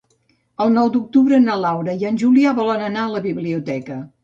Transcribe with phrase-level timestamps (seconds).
[0.63, 4.03] El nou d'octubre na Laura i en Julià volen anar a la biblioteca.